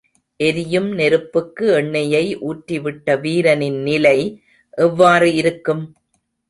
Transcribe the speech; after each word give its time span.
எரியும் 0.39 0.87
நெருப்புக்கு 0.91 1.65
எண்ணெயை 1.73 2.23
ஊற்றிவிட்ட 2.41 3.19
வீரனின் 3.19 3.79
நிலை 3.81 4.17
எவ்வாறு 4.77 5.29
இருக்கும்? 5.35 5.85